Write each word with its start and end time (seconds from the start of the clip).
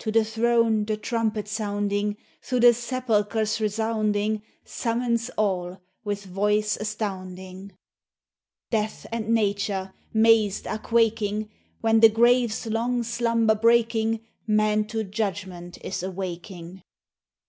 To 0.00 0.10
the 0.10 0.24
throne, 0.24 0.86
the 0.86 0.96
trumpet 0.96 1.46
sounding, 1.46 2.16
Through 2.42 2.58
the 2.58 2.74
sepulchres 2.74 3.60
resounding, 3.60 4.42
Summons 4.64 5.30
all, 5.38 5.80
with 6.02 6.24
voice 6.24 6.76
astounding. 6.76 7.70
Death 8.70 9.06
and 9.12 9.28
Nature, 9.28 9.92
mazed, 10.12 10.66
are 10.66 10.80
quaking, 10.80 11.48
When, 11.80 12.00
the 12.00 12.08
grave's 12.08 12.66
long 12.66 13.04
slumber 13.04 13.54
breaking, 13.54 14.24
Man 14.48 14.84
to 14.88 15.04
judgment 15.04 15.78
is 15.84 16.02
awaking. 16.02 16.82